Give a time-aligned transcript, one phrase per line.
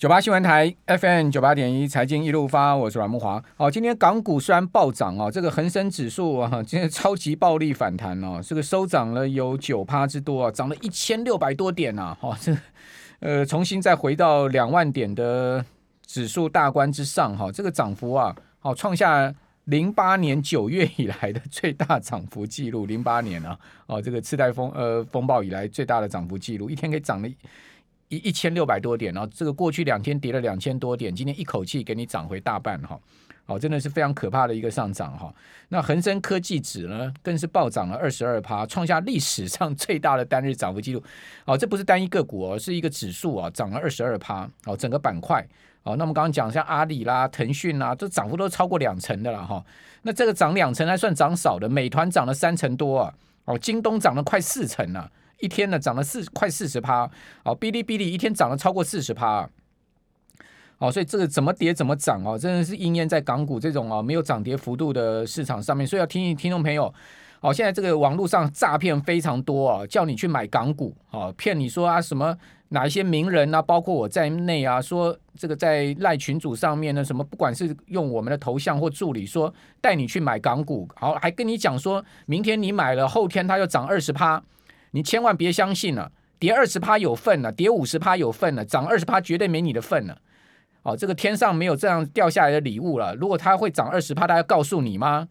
[0.00, 3.44] 九八新闻台 FM 九八点一财经一路发，我是阮慕华。
[3.58, 12.56] 好，今天港股虽然暴涨啊，这个恒生指数啊， 今天超级暴力反弹哦，这个收涨了有九趴之多啊，涨了一千六百多点呐，哈，这
[13.18, 15.62] 呃重新再回到两万点的
[16.06, 19.30] 指数大关之上哈，这个涨幅啊，好创下
[19.64, 27.28] 零八年九月以来的最大涨幅记录，零八年啊，哦，这个次贷风呃风暴以来最大的涨幅记录，一天给涨了。
[28.10, 32.98] 一一千六百多点，然后这个过去两天跌了两千多点，今天一口气给你涨回大半哈，
[33.46, 35.32] 好，真的是非常可怕的一个上涨哈。
[35.68, 41.00] 那恒生科技指呢，更是暴涨了二十二趴，创下历史上最大的单日涨幅记录。
[41.46, 44.48] 好，这不是单一个股哦，是一个指数啊，涨了二十二趴。
[44.64, 45.46] 好，整个板块，
[45.84, 49.64] 好，那我们刚刚讲像阿里啦、腾讯啦，这涨幅都超过两成的了哈。
[50.02, 55.08] 那这个涨两成还算涨少的，美团涨了三成多啊，哦，京东涨了快四成了。
[55.40, 57.10] 一天呢涨了四快四十趴，
[57.42, 59.48] 好，哔哩哔哩一天涨了超过四十趴，
[60.78, 66.92] 好，所以这个怎么跌怎么涨哦，真的是应验在港股这种啊没有涨跌幅度的市场上面，所以要提醒听众朋友，
[67.40, 72.36] 哦，现在这个网络上诈骗非常多啊，叫你去买港股，哦，骗你说啊什么
[72.68, 84.42] 哪一些名人啊，包括我在内啊，说这个在赖群组上面呢，什么不管是用我们的头像或助理说带你去买港股，好，还跟你讲说明天你买了，后天它就涨二十趴。
[84.92, 90.18] 你千万别相信了，啊，跌二十趴有份了，跌五十趴有份了，涨二十趴绝对没你的份了。
[90.82, 93.14] 哦，这个天上没有这样掉下来的礼物了。
[93.14, 95.28] 如果它会涨二十趴，他要告诉你吗？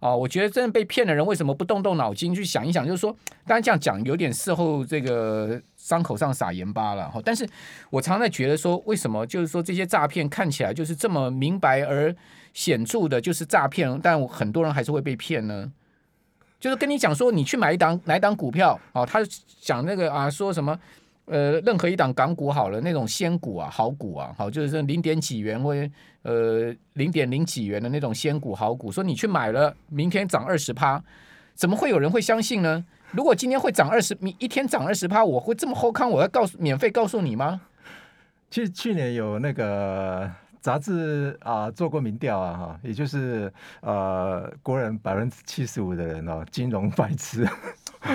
[0.00, 2.86] 哦，我觉得真的被骗的人为什么不动动脑筋去想一想？
[2.86, 3.14] 就是说，
[3.46, 7.10] 当然这样讲有点事后这个伤口上撒盐巴了。
[7.10, 7.46] 哈，但是
[7.90, 12.14] 我常在觉得说，为什么就是说这些诈骗看起来就是这么明白而
[12.54, 15.70] 显著的，就是诈骗，但很多人还是会被骗呢？
[16.60, 19.18] 就是跟你讲说，你去买一档哪一档股票哦，他
[19.60, 20.78] 讲那个啊，说什么
[21.24, 25.74] 呃，任何一档港股好了，那种仙股啊，好股啊，好，就是零点几元或
[26.22, 31.02] 呃零点零几元的那种仙股好股，说你去买了，明天涨二十趴，
[31.54, 32.84] 怎么会有人会相信呢？
[33.12, 37.62] 如果今天会涨二十，你一天涨二十趴，我会这么好康，我要告诉免费告诉你吗？
[38.50, 40.30] 去去年有那个。
[40.60, 47.48] 杂志啊做过民调啊哈，也就是呃国人百分之七十五的人哦，金融白痴，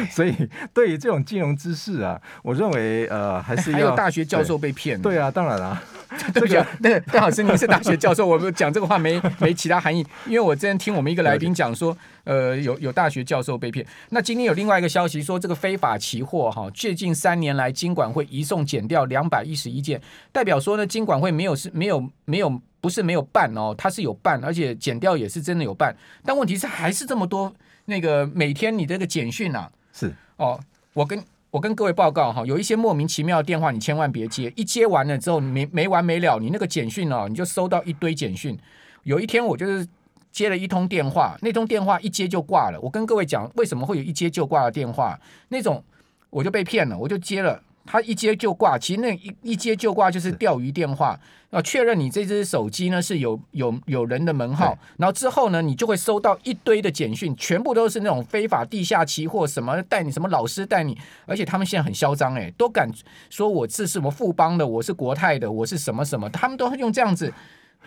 [0.10, 0.34] 所以
[0.74, 5.02] 对于这种金融知识啊，我认为呃还是要还有大学教授被骗。
[5.02, 5.82] 对啊，当然了。
[6.34, 13.86] 这个那邓老师，您是大学教授，我们讲这个话没没其他含义，因为我之前听我们一个来宾讲说，呃，有有大学教授被骗。
[14.10, 20.00] 那今天有另外一个消息说，这个非法期货哈，最近三年来金管会移送减掉两百一十一件，
[20.32, 25.94] 代表说呢，金管会没有是没有没有不是没有办哦，它是有办，而且减掉也是真的有办，
[26.24, 27.52] 但问题是还是这么多
[27.86, 30.60] 那个每天你这个简讯啊，是哦，
[30.94, 31.24] 我跟。
[31.52, 34.52] 我跟各位报告哈，有一些莫名其妙的电话，你千万别接。
[34.58, 38.60] 一接完了之后，没没完没了，你那个简讯哦，你就收到一堆简讯。
[39.04, 39.88] 有一天我就是
[40.34, 42.80] 接了一通电话，那通电话一接就挂了。
[42.82, 45.18] 我跟各位讲，为什么会有一接就挂的电话？
[45.48, 45.82] 那种
[46.30, 47.64] 我就被骗了，我就接了。
[47.86, 51.20] 他一接就挂，其实那一一接就挂就是钓鱼电话，
[51.52, 62.90] 要确认你这只手机呢是有有有人的门号，然后之后呢，你就会收到一堆的简讯，全部都是那种非法地下期货什么带你什么老师带你，而且他们现在很嚣张哎，都敢
[63.30, 67.32] 说我是什么富邦的，我是国泰的，我是什么什么，他们都用这样子。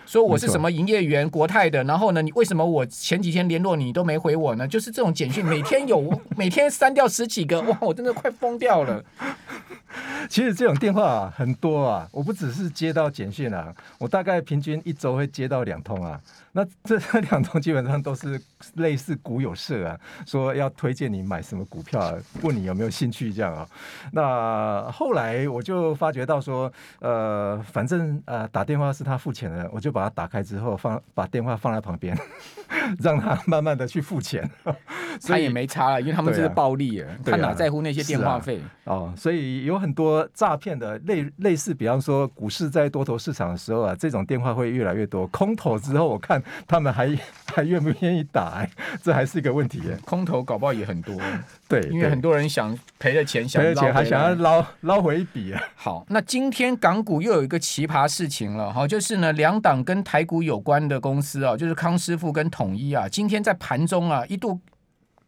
[0.08, 4.66] 说我是什么营业员，国泰的，然后呢，你为什么我前几天联络你都没回我呢？
[4.66, 9.04] 就是这种简讯，每天有， 每天删掉十几个，哇，我真的快疯掉了。
[10.30, 16.18] 其实这种电话啊很多啊，我不只是接到简讯啊，我大概平均一周会接到两通啊。
[16.58, 18.40] 那这两通基本上都是
[18.74, 19.96] 类似股友社啊，
[20.26, 23.64] 说要推荐你买什么股票，啊问你有没有兴趣这样啊。
[24.10, 32.18] 那后来我就发觉到说，呃，反正呃打电话是他付钱的，我就把它打开之后放把电话放在旁边，
[32.98, 34.50] 让他慢慢的去付钱。
[35.26, 38.60] 他也没差了，因为他们这是暴利，他哪在乎那些电话费？
[38.84, 45.26] 哦，所以有很多诈骗的类类似，比方说股市在多头市场的时候啊，这种电话会越来越多。
[45.28, 47.16] 空头之后，我看他们还
[47.54, 48.70] 还愿不愿意打，哎，
[49.02, 49.80] 这还是一个问题。
[50.04, 51.14] 空头搞不好也很多，
[51.68, 55.62] 对，因为很多人想赔了钱，想赔了钱还想要捞捞回一笔啊。
[55.74, 64.60] 好，那今天港股又有一个奇葩事情了，哈，就是呢，两档跟台股有关的公司啊，就是康师傅跟统一啊，今天在盘中啊一度。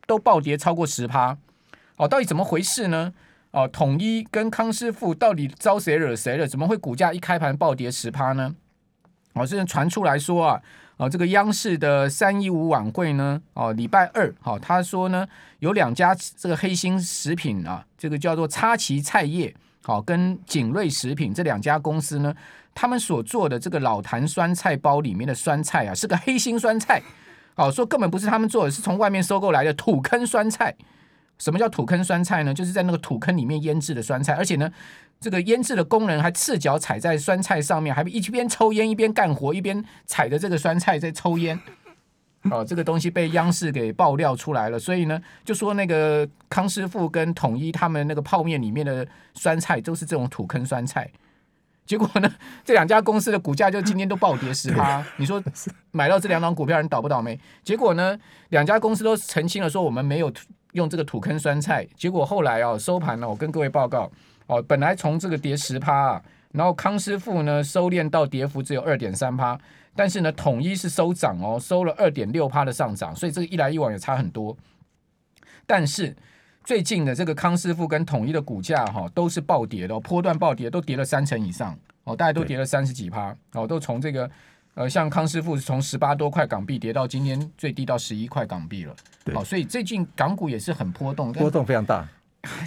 [0.07, 1.39] 都暴跌超过十趴，
[1.95, 3.13] 哦，到底怎么回事呢？
[3.53, 6.49] 哦，统一跟康师傅到底招谁惹谁了？
[6.49, 8.57] 怎么会股价一开盘暴跌十趴呢？
[9.35, 10.61] 哦，这人传出来说啊，
[11.00, 15.26] 哦，这个央视的三一五晚会呢，哦，礼拜二，好、哦，他说呢，
[15.61, 22.35] 有两家这个黑心食品啊，这个叫做插旗菜业，好，跟景瑞食品这两家公司呢，
[22.75, 27.02] 他们所做的这个老坛酸菜包里面的酸菜啊，是个黑心酸菜。
[27.55, 30.75] 好，说根本不是他们做的，是从外面收购来的土坑酸菜。
[31.41, 32.55] 什么叫土坑酸菜呢？
[32.55, 34.71] 就是在那个土坑里面腌制的酸菜，而且呢，
[35.19, 41.59] 这个腌制的工人还赤脚踩在酸菜上面，还一边抽烟一边干活，一边踩着这个酸菜在抽烟。
[42.51, 51.11] 哦，这个东西被央视给爆料出来了，所以呢，就说那个康师傅跟统一他们那个泡面里面的酸菜都是这种土坑酸菜。
[51.87, 52.31] 结果呢，
[52.65, 55.05] 这两家公司的股价就今天都暴跌十趴。
[55.17, 55.43] 你说
[55.91, 57.39] 买到这两档股票人倒不倒霉？
[57.63, 58.19] 结果呢，
[58.51, 60.31] 两家公司都澄清了说我们没有。
[60.73, 64.11] 用这个土坑酸菜，结果后来哦收盘了，我跟各位报告
[64.47, 66.23] 哦，本来从这个跌十趴啊，
[66.53, 69.59] 然后康师傅呢收敛到跌幅只有二点三趴，
[69.95, 74.57] 但是呢统一是收涨哦，收了二点六趴的上涨，所以这个一来一往也差很多。
[75.67, 76.17] 但是
[76.65, 84.31] 最近的这个康师傅跟统一的股价哈、都是暴跌的、哦，波段暴跌都跌了三成以上哦，大概都跌了三十几趴哦，都从这个。
[84.81, 88.97] 呃，像康师傅是从十八多块港币跌到今天最低到十一块港币了，
[89.35, 92.09] 好、哦，所以最近港股也是很波动，波动非常大。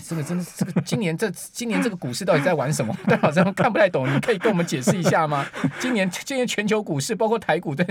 [0.07, 2.95] 这个真的，这个今年这今年这个股市到底在玩什么？
[3.09, 5.43] 但好像看不太懂，你可以跟我们解释一下吗？
[5.79, 7.83] 今年今年全球股市包括台股在。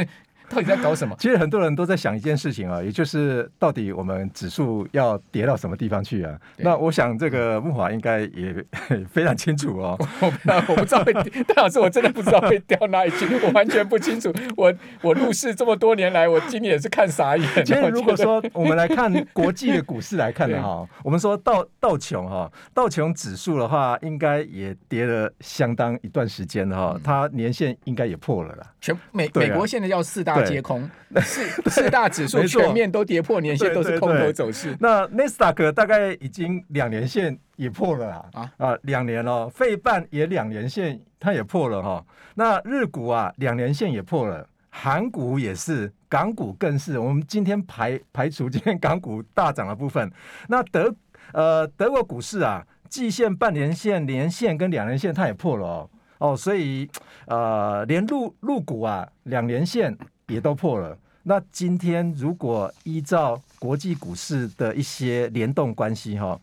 [0.51, 1.15] 到底在搞什么？
[1.19, 6.39] 其实很多人都在想一件事情啊，也就是到底我们指数要跌到什么地方去啊？
[6.59, 8.55] 那我想这个木华应该也
[9.11, 9.97] 非常清楚哦。
[10.21, 10.27] 我
[10.69, 11.13] 我不知道会，
[11.45, 14.33] 戴老师我真的不知道会掉哪里去，我完全不清楚。
[14.57, 17.65] 我我入市这么多年来，我今年也是看傻眼。
[17.65, 28.67] 其实如果说我们来看国际的股市来看的哈，我们说道道琼哈，道琼指数的话，应该也跌了相当一段时间哈，它年限应该也破了啦。
[28.81, 30.32] 全美美国现在要四大。
[30.41, 30.89] 跌空，
[31.21, 34.75] 四四大指数全面都跌破年线，都是空头走势。
[34.81, 42.05] 那纳斯达克大概已经两年线也破了啦，啊啊，两年了，费半也两年线，它也破了哈。
[42.35, 46.99] 那日股啊，两年线也破了，韩股也是，港股更是。
[46.99, 50.11] 我们今天排排除今天港股大涨的部分，
[50.49, 50.95] 那德
[51.33, 56.89] 呃德国股市啊，季线、半年线、年线跟两年线它也破了哦哦，所以
[57.27, 59.97] 呃连陆陆股啊两年线。
[60.33, 60.97] 也都破了。
[61.25, 66.37] 那今天如果依照国际股市的一些联动关系哈，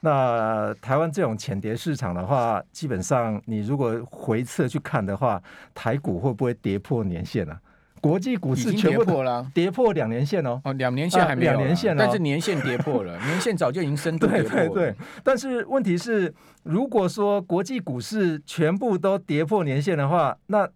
[0.00, 5.40] 那台湾这种浅跌市场的话，基本上你如果回撤去看的话，
[5.74, 7.60] 台股会不会跌破年线啊？
[8.00, 10.60] 国际股市全部跌破了，跌破两年线哦。
[10.64, 14.68] 哦，两年线还没有，两年线，但是年线跌破了， 年线早就已经深度跌破了。
[14.68, 14.96] 对对对。
[15.24, 16.32] 但是问题是，
[16.62, 20.68] 如果说国际股市全部都跌破年线的话，那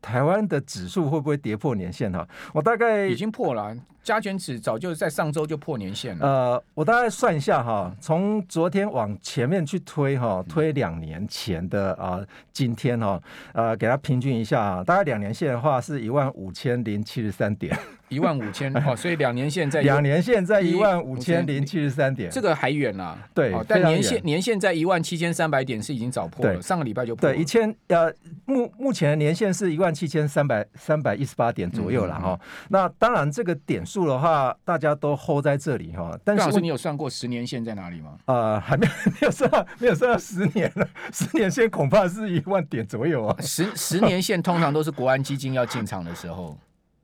[0.00, 2.26] 台湾的指数会不会跌破年线哈？
[2.52, 6.26] 我大概已经破了，加权指早就在上周就破年线了。
[6.26, 13.20] 呃，我大概算一下哈，从昨天往前面去推哈，推两年前的啊，今天哈，
[13.52, 17.76] 呃，给它平均一下，大概两年线的话是一万五千零七十三点。
[18.08, 23.18] 一万五千 哦，所以两年线在两年线在一万五千零七十三点，这个还远啦。
[23.34, 27.34] 对，但年线年线在一万七千三百点是已经早破了，上个礼拜就破了。
[27.34, 28.12] 对，一千呃
[28.46, 32.38] 目目前的年线是一万七千三百三百一十八点左右了哈。
[32.68, 36.18] 那当然这个点数的话，大家都 hold 在这里哈。
[36.24, 38.18] 但是你有算过十年线在哪里吗？
[38.26, 40.88] 呃，还没有没有算， 没有算到十年了。
[41.12, 43.36] 十年线恐怕是一万点左右啊。
[43.40, 46.56] 十十年线通常都是国安基金要进场的时候。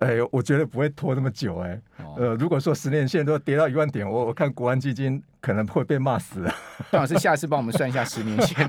[0.04, 1.80] 哎，我觉得不会拖那么久哎。
[2.16, 6.42] 呃，如果说十年线都跌到一万点，我我看国安基金可能会被骂死。
[6.90, 8.68] 段老师，下次帮我们算一下十年线。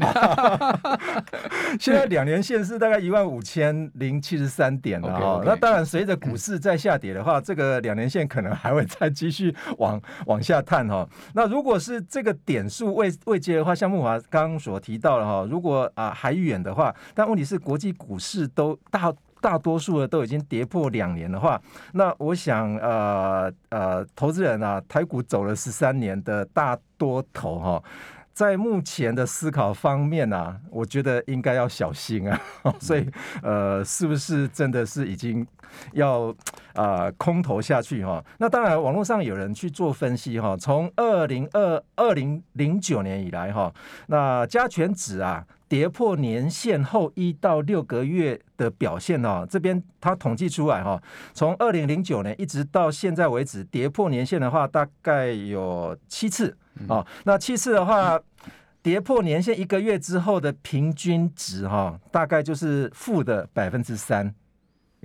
[1.77, 5.41] 现在两年线是大概一万五千零七十三点了哈。
[5.43, 11.07] 那当然，随着股市在下跌的话，这个两年线可能还会再继续往往下探哈。
[11.33, 19.13] 那如果是这个点数未未接的话，像木华刚刚所提到的哈，如果啊还远的话，但问题是国际股市都大。
[19.45, 21.61] 大多数的都已经跌破两年的话，
[21.93, 27.83] 那我想，呃呃，投资人啊，台股走了十三年的大多头哈，
[28.33, 32.41] 在目前的思考方面啊，我觉得应该要小心啊。
[32.81, 33.07] 所以，
[33.43, 35.45] 呃，是不是真的是已经
[35.93, 36.29] 要
[36.73, 38.25] 啊、呃、空头下去哈？
[38.39, 43.71] 那当然，网络上有人去做分析哈，从二零二二零零九年以来哈，
[44.07, 45.45] 那加权指啊。
[45.67, 51.01] 跌破年限后一到六个月的表现哦，这边他统计出来哈，
[51.33, 56.55] 从二零零九年一直到现在为止，跌破年限的话大概有七次
[56.87, 57.05] 哦。
[57.23, 58.19] 那七次的话，
[58.83, 64.33] 跌破年限一个月之后的平均值哈，大概就是负的百分之三。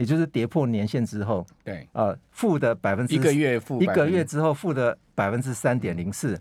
[0.00, 6.40] 也就是跌破年线之后，对，呃，负的百分之一个月负一个月之后负的百分之三点零四，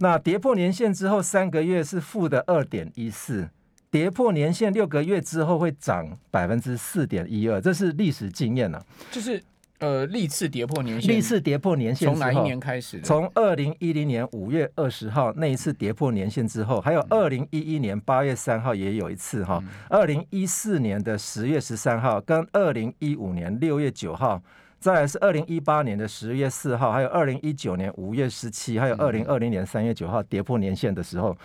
[0.00, 3.48] 那跌破年线之后三个月是负的二点一四，
[3.90, 9.42] 跌破年线六个月之后会涨百分之四点一二，这是历史经验了，就是。
[9.80, 13.00] 呃，历次跌破年线，历次跌破年线，从哪一年开始？
[13.00, 24.40] 从二零一零年五月二十号那一次跌破年线之后，还有二零一一年八月三号也有一次哈，二零一四年的十月十三号跟二零一五年六月九号。
[24.80, 31.36] 再来是二零一八年的十月四号，还有二零一九年五月十七，还有二零二零年三月九号跌破年线的时候，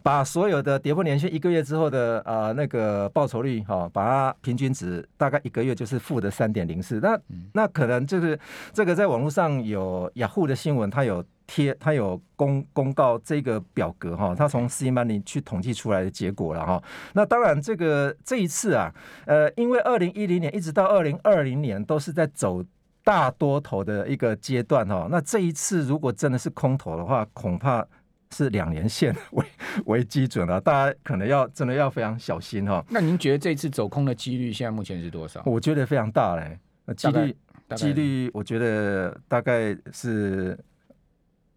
[0.00, 7.00] 把所有的跌破年线一个月之后的呃那个报酬率哈，把它平均值大概一个月就是负的三点零四。
[7.00, 7.18] 那
[7.52, 8.38] 那可能就是
[8.72, 16.80] 这个在网络上有雅虎的新闻，它有贴，它有公公告这个表格哈，它从 C Money 去统计出来的结果了哈。
[17.14, 18.94] 那当然这个这一次啊，
[19.26, 22.64] 呃，因为二零一零年一直到二零二零年都是在走。
[23.04, 27.86] 大多头的一个阶段哈，那这一次如果真的是空头的话，恐怕
[28.32, 29.44] 是两年线为
[29.84, 32.82] 为基准了， 大家可能要真的要非常小心哈。
[32.88, 35.42] 那您觉得这次走空的几率现在目前是多少？
[35.44, 36.58] 我觉得非常大嘞，
[36.96, 37.36] 几率
[37.76, 40.58] 几率，我觉得大概是，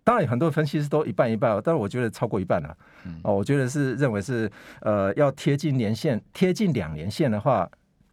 [0.04, 2.78] 当然有很多分析师都一半一半，但是我觉得超过一半了。
[3.24, 4.52] 哦，我觉得是认为是
[4.82, 7.70] 呃要贴近年线，贴近两年线的话。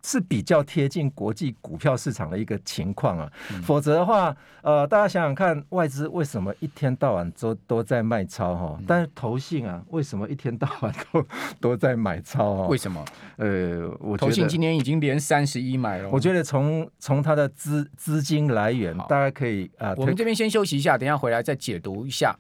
[0.07, 3.33] 是比较贴近国际股票市场的一个情况啊，
[3.63, 8.79] 否则的话，呃，大家想想看，外资为什么一天到晚都都在卖超哈？
[8.87, 11.27] 但是投信啊，为什么一天到晚都
[11.59, 12.67] 都在买超啊？
[12.69, 13.03] 为什么？
[13.39, 16.11] 呃，我投信今年已经连三十一买了。
[16.11, 22.37] 我觉得从从它的资资金来源，大家可以啊，我们这边先休息一下，等一下回来再解读一下。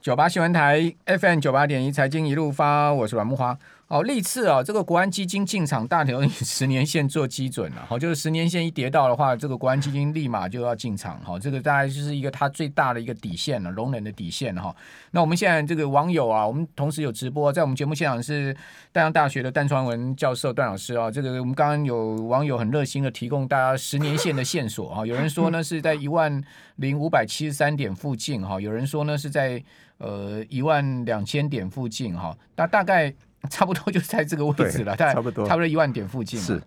[0.00, 3.56] 九八新闻台 FM 九八点一财经一路发，我是阮慕驊。
[3.88, 14.76] 哦，历次啊，这个国安基金进场大头以十年线做基准了，好，就是十年线一跌到的话，这个国安基金立马就要进场，好，这个大概就是一个它最大的一个底线了，容忍的底线哈。
[15.12, 18.52] 那我们现在这个网友啊，我们同时有直播，在我们节目现场是
[18.92, 26.44] 淡江大学的段传文教授段老师啊，这个我们刚刚有网友很热心的提供大家十年线的线索啊，有人说呢是在一万
[26.76, 29.64] 零五百七十三点附近哈，有人说呢是在
[29.96, 33.14] 呃一万两千点附近哈，那大概。
[33.50, 36.40] 差不多就在这个位置了，大概差不多差不多一万点附近。
[36.40, 36.60] 是，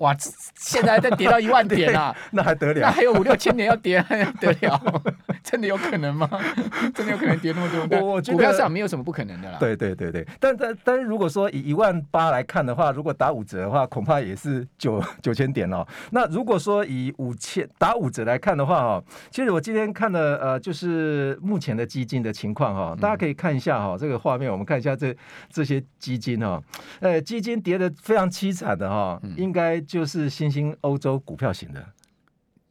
[0.00, 0.14] 哇，
[0.54, 2.80] 现在再跌到 一万点啊，那还得了？
[2.80, 5.02] 那还有五六千点要跌，还得了？
[5.42, 6.28] 真的有可能吗？
[6.94, 7.98] 真的有可能跌那么多？
[7.98, 9.58] 我我觉得股票上没有什么不可能的啦。
[9.58, 15.86] 对对对对，但但但是如果说以一万八来看的话，如果打五折的话，恐怕也是九九千点哦。
[16.10, 25.14] 那如果说以五千打五折来看的话哦，其实我今天看了呃，就是目前的基金的情况哈，大家可以看一下哈，这个画面，我们看一下这
[25.50, 26.62] 这些基金哈，
[27.00, 31.84] 呃，基金跌的非常凄惨的哈，应该就是新兴欧洲股票型的。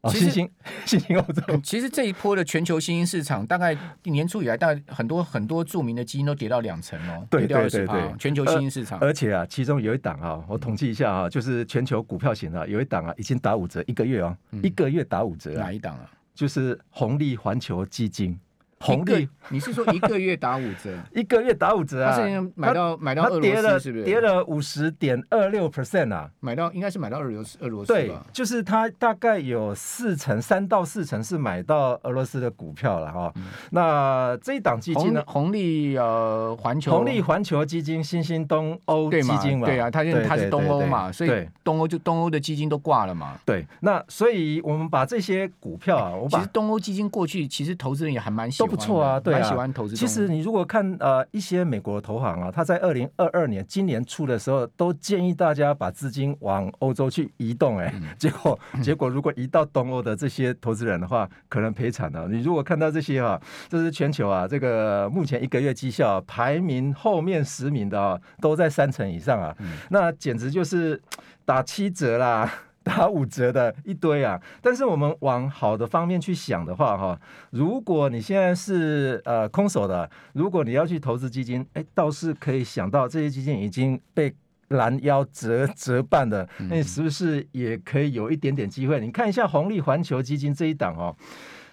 [0.01, 0.49] 哦，新兴
[0.87, 8.97] 新兴欧洲，其实这一波的全球新兴市场，大概年初以来，大概很多很多著名的基金都跌到两成哦，对对对对，全球新兴市场。
[8.99, 16.09] 而且啊，其中有一档啊，我统计一下啊，就是全球股票型的有一档啊，已经打五折一个月哦，一个月打五折，哪一档啊？
[16.33, 18.39] 就是红利环球基金。
[18.81, 20.89] 红利，你是说一个月打五折？
[21.13, 22.17] 一个月打五折啊！
[22.55, 24.05] 买到买到俄罗斯是不是？
[24.05, 26.29] 跌了五十点二六 percent 啊！
[26.39, 33.33] 买到应该是买到俄罗斯俄罗斯对，就是它大概有四成三到四成是买到俄罗斯的股票了哈。
[33.71, 35.21] 那这一档基金呢？
[35.27, 39.67] 红利呃环球红利环球基金新兴东欧基金嘛？
[39.67, 43.37] 对啊，它因为它是东欧嘛，所以东欧就东欧的基金都挂了嘛。
[43.45, 48.68] 对，那所以我们把这些股票啊，我把其实东欧基金过去其实投资人也还蛮喜欢。
[48.69, 49.95] 不错啊，对啊，喜欢投资。
[49.95, 62.27] 其实你如果看呃一些美国投行啊，他在二零二二年今年初的时候，都建议大家把资金往欧洲去移动，欸，哎、嗯， 结果结果如果移到东欧的这些投资人的话，可能赔惨了。
[62.27, 71.01] 你如果看到这些啊，这是全球啊，这个目前一个月绩效排名后面十名的啊，都在三成以上啊，嗯、那简直就是
[71.45, 72.51] 打七折啦。
[72.89, 74.41] 打五折的一堆啊！
[74.61, 84.33] 但是我们往好的方面去想的话，哈，如果你现在是呃空手的，如果你要去投资基金，哎，倒是可以想到这些基金已经被
[84.69, 88.99] 拦腰折折半的，那你是不是也可以有一点点机会？
[88.99, 91.15] 你看一下红利环球基金这一档哦。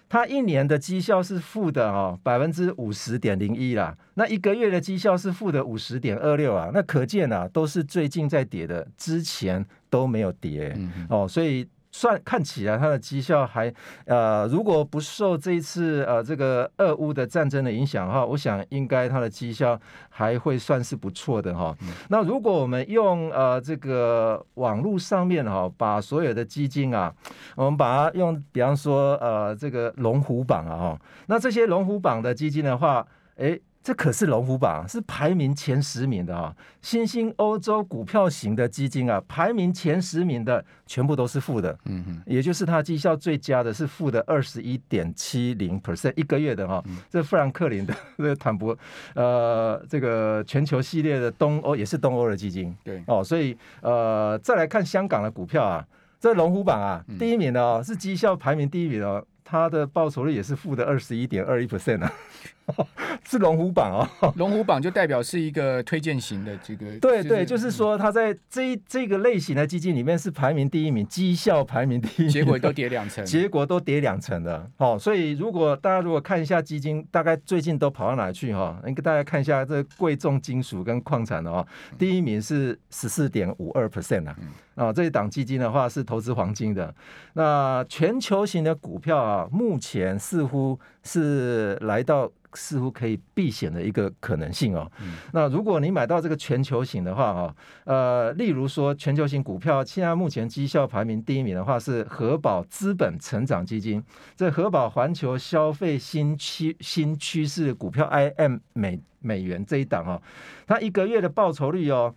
[0.08, 3.92] 它一年的绩效是负的哦，百分之五十点零一啦。
[4.14, 6.70] 那一个月的绩效是负的五十点二六啊。
[6.72, 11.26] 那可见啊，都是最近在跌的，之前都没有跌、欸、哦。
[11.26, 13.72] 所以算看起来它的绩效还
[14.04, 21.74] 呃，如果不受这一次呃这个俄乌的战争的影响的话，我想应该它的绩效还会算是不错的哈。
[21.80, 27.10] 嗯、那如果我们用呃这个网络上面哈，把所有的基金啊，
[27.54, 33.60] 我们把它用比方说呃这个龙虎榜啊哈，那这些龙虎榜的基金的话，诶。
[33.86, 36.52] 这可是龙虎榜，是排名前十名的啊！
[36.82, 46.82] 新兴欧洲股票型的基金啊，排名前十名的全部都是负的，嗯哼，也就是它绩效最佳的是负的二十一点七零 percent 一个月的哈。
[46.88, 48.76] 嗯、这富兰克林的 这个坦博，
[49.14, 55.86] 呃，这个全球系列的东欧也是东欧的基金，对哦，所以呃，再来看香港的股票啊，
[56.18, 59.24] 这龙虎榜啊，第一名的哦，是绩效排名第一名哦。
[59.48, 62.12] 它的报酬率也是负的二十一点二一 percent 啊，
[63.28, 64.32] 是龙虎榜哦。
[64.36, 66.86] 龙虎榜就代表是一个推荐型的这个。
[67.00, 74.70] 对对，就是说它在这这个类型的基金里面是排名第一名，绩效排名第一名，结果都跌两成，结果都跌两成的。
[74.76, 78.80] 哦，所以如果大家如果看一下基金，大概最近都跑到哪去哈？
[78.86, 81.66] 你给大家看一下这贵重金属跟矿产的哦，
[81.98, 84.36] 第一名是十四点五二 percent 啊。
[84.76, 86.94] 啊，这一档基金的话是投资黄金的。
[87.32, 94.90] 那全球型的股票啊，目前似乎是来到似乎可以避险的一个可能性哦。
[95.00, 97.54] 嗯、那如果你买到这个全球型的话啊，
[97.84, 104.02] 呃，例如说全球型股票，现在目前绩效排名第一名的话是和宝资本成长基金，
[104.36, 110.22] 这和宝环球消费新趋新趋势股票 IM 美美元这一档哦，
[110.66, 112.14] 它一个月的报酬率哦。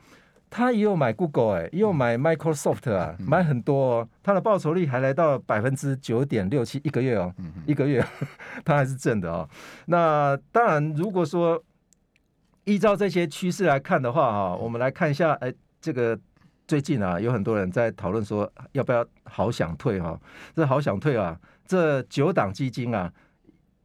[0.50, 4.10] 他也有买 Google 哎，也有买 Microsoft 啊，嗯、买很多哦。
[4.24, 8.04] 他的报酬率还来到百分之九点六七一个月哦，嗯、一个月
[8.66, 9.48] 他还是正的哦。
[9.86, 11.64] 那当然，如果说
[12.64, 16.20] 依照这些趋势来看的话哈，我们来看一下，哎，这个
[16.68, 20.20] 最近啊，有很多人在讨论说要不要好想退哈。
[20.56, 23.14] 这好想退啊，这九档基金啊，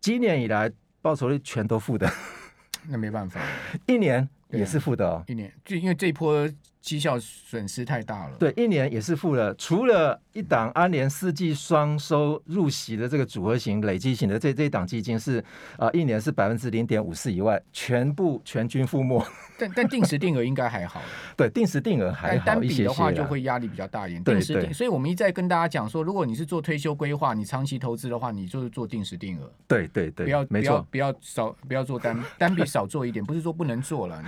[0.00, 2.11] 今年以来报酬率全都负的，
[2.88, 3.38] 那没办法，
[3.87, 4.26] 一年。
[4.58, 6.49] 也是负的哦，一年就因为这一波
[6.84, 8.36] 绩效损失太大了。
[8.38, 15.38] 对，一年也是负了，除了一档安联四季双收入息的这个组合型累积型的这这一档基金是
[15.78, 19.24] 啊、呃，一年是百分之零点五四以外，全部全军覆没。
[19.58, 21.00] 但但定时定额应该还好。
[21.38, 22.84] 对，定时定额还好一些些。
[22.84, 24.22] 单笔的话就会压力比较大一点。
[24.22, 29.50] 定时定，所以我们一再跟大家讲说，如果你是做退休规划，你长期投资的话，你就是做定时定额。
[29.66, 34.23] 对对对，不要没错，不要不要少不要做单单笔少做一点，不是说不能做了。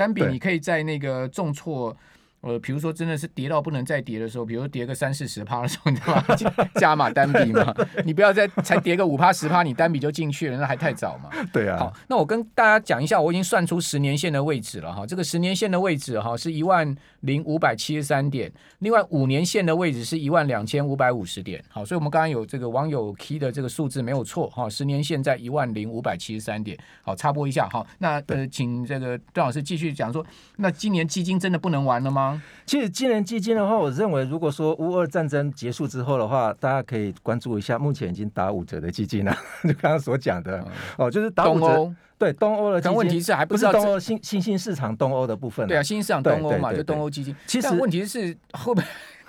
[0.00, 1.94] 单笔你可以在那个重挫，
[2.42, 6.24] 呃，比如说真的是跌到不能再跌的时候，比如说跌个三四十趴的时候，你知道吗？
[6.80, 7.74] 加码单笔嘛，
[8.04, 11.28] 你不要再才跌个五趴十趴，你单笔就进去了，那还太早嘛。
[11.52, 11.78] 对啊。
[11.78, 15.06] 好，那我跟大家讲一下，我已经算出十年线的位置了哈。
[15.06, 21.62] 这个十年线的位置哈是一万零五百七十三点，另外五年线的位置是一万两千五百五十点。
[21.68, 26.78] 好，所以我们刚刚有这个网友 key 的这个数字没有错哈，十年线在一万零五百七十三点。
[27.02, 27.86] 好，插播一下哈。
[27.98, 30.24] 那呃，请这个段老师继续讲说，
[30.56, 32.29] 那今年基金真的不能玩了吗？
[32.66, 39.36] 其实今年基金的话，我认为如果说乌俄战争结束之后的话，大家可以关注一下目前已经打五折的基金了。
[39.64, 40.64] 就刚刚所讲的
[40.96, 41.66] 哦，就是打五折。
[41.66, 45.66] 东欧对东欧的基金，但问题是还不知道不是东欧新新兴市场东欧的部分。
[45.66, 47.34] 对啊，新兴市场东欧嘛，就东欧基金。
[47.46, 48.84] 其实问题是后面。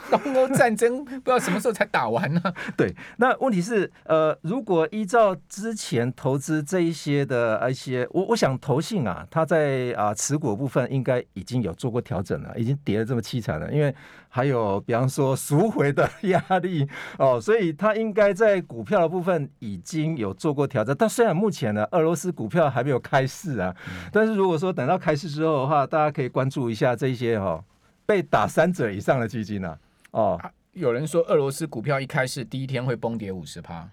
[0.09, 2.41] 东欧战争不知道什么时候才打完呢？
[2.75, 13.93] 对，那问题是，呃，如果依照之前投资这一些的一些，我我想投信啊，它在啊持股部分应该已经有做过调整了，已经跌得这么凄惨了，因为
[14.29, 16.87] 还有比方说赎回的压力
[17.17, 20.95] 哦，所以它应该在股票的部分已经有做过调整。
[20.97, 27.63] 但虽然目前呢，俄罗斯股票还没有开市啊，嗯、但是如果说等到开市之后的话，大家可以关注一下这一些哈、哦、
[28.05, 29.77] 被打三折以上的基金啊。
[30.11, 33.89] 哦、啊，有人说俄罗斯股票一开市第一天会崩跌五十趴，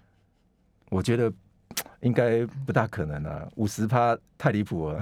[0.89, 1.31] 我觉得
[2.01, 4.99] 应该不大可能啊，五十趴太离谱了。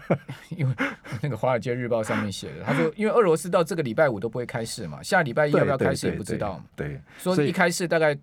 [0.56, 0.74] 因为
[1.20, 8.16] 那个《华尔街日报》上面写的，他说，因为俄罗斯到这个礼拜五都不会开市嘛，下礼拜一要不要开市也不知道对，说一开市大概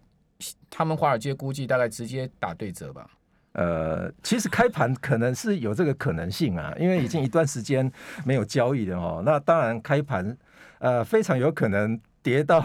[0.69, 3.07] 他们华尔街估计大概直接打对折吧。
[3.53, 7.91] 呃，其实开盘可能是有这个可能性啊，因为已经一段时间
[8.25, 9.21] 没有交易了哦。
[9.23, 10.35] 那当然开盘
[10.79, 11.99] 呃非常有可能。
[12.27, 12.59] 跌到，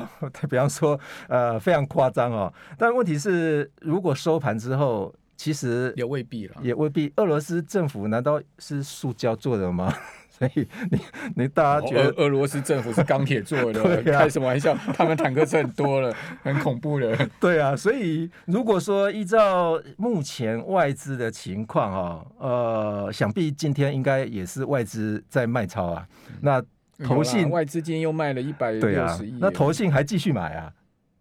[0.50, 0.98] 比方说，
[1.28, 2.52] 呃，非常夸张哦。
[2.76, 7.12] 但问题是，如果收盘之后，其实也未必了，也未必。
[7.14, 9.94] 俄罗斯政府难道是塑胶做的吗？
[10.28, 10.98] 所以你
[11.36, 14.02] 你大家觉得，俄俄罗斯政府是钢铁做的？
[14.02, 14.74] 开什么玩笑？
[14.96, 17.16] 他们坦克车很多了， 很恐怖的。
[17.38, 26.04] 对啊，所以如果说依照目前外资的情况啊，呃，想必今天应该也是外资在卖超啊。
[26.40, 26.60] 那
[27.04, 30.72] 投信外资金又卖了一百六十亿，那投信还继续买啊？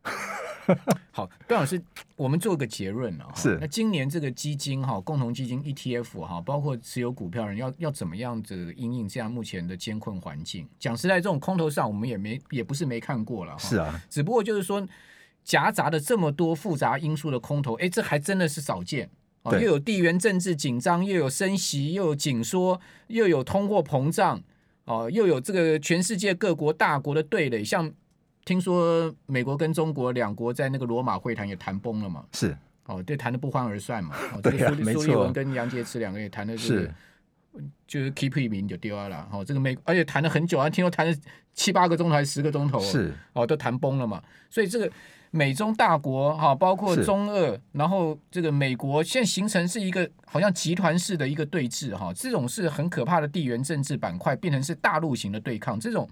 [1.12, 1.82] 好，段老师，
[2.16, 3.28] 我们做个结论啊。
[3.36, 10.68] 是，那今年这个基金哈，共同基金 ETF 哈，包括持有股票人要要怎么样子应应这样目前的艰困环境？
[10.80, 13.58] 讲实在，这种空头上我们也没也不是没看过了。
[13.58, 14.88] 是啊，只不过就是说
[15.44, 19.10] 夹杂的这么多复杂因素的空头，哎，这还真的是少见。
[19.44, 24.42] 哦，又有地缘政治紧张，又有升息，又有紧缩，又有通货膨胀，
[24.86, 27.92] 哦，又有这个全世界各国大国的对垒，像
[28.44, 32.26] 听说美国跟中国两国在那个罗马会谈也谈崩了嘛？
[32.34, 34.16] 是，哦，对，谈的不欢而散嘛。
[34.34, 35.04] 哦，对啊，没错。
[35.04, 36.92] 苏立文跟杨洁篪两个也谈的是，
[37.88, 39.28] 就是 keep 一名就丢了。
[39.32, 41.18] 哦，这个美，而且谈了很久啊，听说谈了
[41.54, 44.22] 七八个钟头还是十个钟头，是，哦，都谈崩了嘛。
[44.50, 44.92] 所以这个。
[45.34, 56.06] 美中大国哈，包括中俄，然后这个美国现在形成是一个好像集团式的一个对峙哈，这种是很可怕的地缘政治板块变成是大陆型的对抗，这种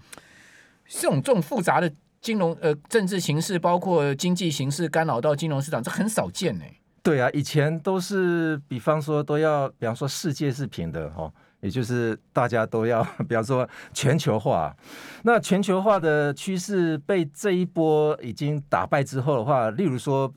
[0.88, 6.64] 这种这种复杂的金融呃政治形势，包括经济形势干扰到金融市场，这很少见呢。
[7.02, 11.32] 对啊，以前都是比方说都要，比方说世界是平的哈。
[11.62, 14.74] 也就是大家都要， 比方说全球化，
[15.24, 20.32] 那全球化的趋势被这一波已经打败之后的话，例如说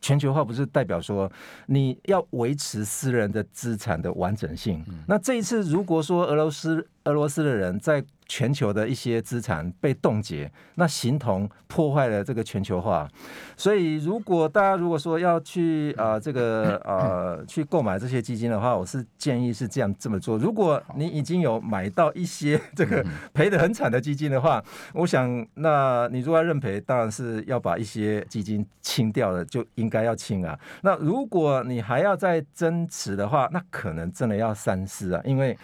[0.00, 1.30] 全球化不是代表说
[1.66, 4.82] 你要维持私人的资产的完整性？
[5.06, 13.08] 那这一次如果说俄罗斯俄罗斯的人在全球的一些资产被冻结，那形同破坏了这个全球化。
[13.56, 20.36] 所以，如果大家如果说要去啊、呃、这个 呃去购买这些基金的话，我是建议是这样这么做。
[20.36, 30.58] 如果你已经有买到一些这个 赔得很惨的基金的话，我想，那你如果要认赔，当然是要把一些基金清掉了，就应该要清啊。
[30.82, 35.56] 那如果你还要再增持的话，那可能真的要三思啊，因为。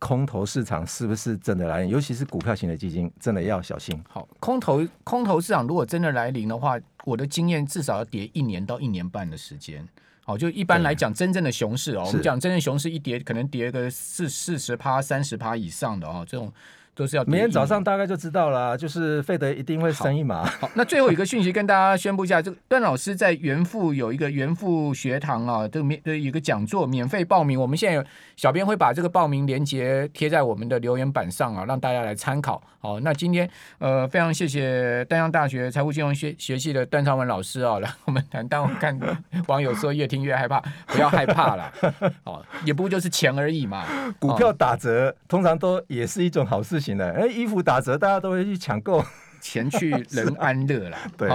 [0.00, 1.90] 空头市场是不是真的来临？
[1.90, 4.02] 尤其是股票型的基金，真的要小心。
[4.08, 9.86] 好，空头空头市场如果真的来临的话，我的经验至少要跌一年到一年半的时间。
[10.24, 16.52] 好，就一般来讲，真正的熊市哦，我们讲真正熊市一跌，可能跌个四四十趴、三十趴以上的哦，这种。
[17.00, 20.44] 都是要明天早上大概就知道了，就是费德一定会升一码。
[20.44, 28.04] 好，那最后一个讯息跟大家宣布一下，这个段老师在元富有一个元富学堂啊，这个免呃一个讲座免费报名，我们现在有
[28.36, 32.62] 小编会把这个报名链接贴在我们的留言板上啊，让大家来参考。
[32.80, 38.46] 好，那今天呃非常谢谢丹江大学财务金融学学系的段昌文老师啊，来我们谈。
[38.46, 38.98] 但我看
[39.46, 41.72] 网友说越听越害怕，不要害怕了，
[42.24, 43.86] 哦，也不就是钱而已嘛。
[44.18, 46.89] 股票打折通常都也是一种好事情。
[47.12, 49.04] 哎，衣服打折，大家都会去抢购，
[49.40, 50.98] 钱去人安乐啦。
[51.16, 51.30] 对。